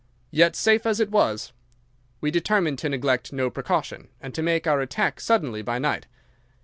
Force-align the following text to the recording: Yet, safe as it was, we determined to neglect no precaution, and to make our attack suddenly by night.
Yet, 0.31 0.55
safe 0.55 0.87
as 0.87 0.99
it 0.99 1.11
was, 1.11 1.53
we 2.21 2.31
determined 2.31 2.79
to 2.79 2.89
neglect 2.89 3.31
no 3.31 3.51
precaution, 3.51 4.07
and 4.19 4.33
to 4.33 4.41
make 4.41 4.65
our 4.65 4.81
attack 4.81 5.21
suddenly 5.21 5.61
by 5.61 5.77
night. 5.77 6.07